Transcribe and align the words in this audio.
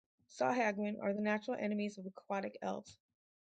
Sahuagin 0.27 0.97
are 0.99 1.13
the 1.13 1.21
natural 1.21 1.55
enemies 1.59 1.99
of 1.99 2.07
aquatic 2.07 2.57
elves. 2.63 2.97